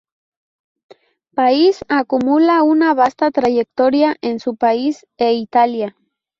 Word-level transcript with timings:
País 1.35 1.85
acumula 1.87 2.63
una 2.63 2.95
vasta 2.95 3.29
trayectoria 3.29 4.15
en 4.21 4.39
su 4.39 4.55
país 4.55 5.05
e 5.17 5.33
Italia. 5.33 5.95